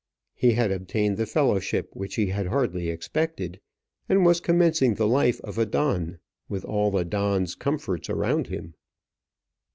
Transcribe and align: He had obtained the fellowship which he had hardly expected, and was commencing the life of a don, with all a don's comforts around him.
He 0.33 0.53
had 0.53 0.71
obtained 0.71 1.17
the 1.17 1.27
fellowship 1.27 1.89
which 1.93 2.15
he 2.15 2.25
had 2.25 2.47
hardly 2.47 2.89
expected, 2.89 3.59
and 4.09 4.25
was 4.25 4.41
commencing 4.41 4.95
the 4.95 5.05
life 5.07 5.39
of 5.41 5.59
a 5.59 5.65
don, 5.67 6.17
with 6.49 6.65
all 6.65 6.97
a 6.97 7.05
don's 7.05 7.53
comforts 7.53 8.09
around 8.09 8.47
him. 8.47 8.73